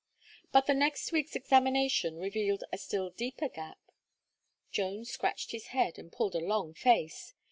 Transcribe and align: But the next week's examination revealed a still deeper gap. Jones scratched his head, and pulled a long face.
But 0.51 0.65
the 0.65 0.73
next 0.73 1.11
week's 1.11 1.35
examination 1.35 2.17
revealed 2.17 2.63
a 2.73 2.77
still 2.79 3.11
deeper 3.11 3.47
gap. 3.47 3.77
Jones 4.71 5.11
scratched 5.11 5.51
his 5.51 5.67
head, 5.67 5.99
and 5.99 6.11
pulled 6.11 6.33
a 6.33 6.39
long 6.39 6.73
face. 6.73 7.35